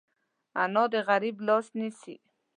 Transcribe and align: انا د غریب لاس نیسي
انا 0.63 0.83
د 0.93 0.95
غریب 1.07 1.35
لاس 1.47 1.65
نیسي 1.79 2.15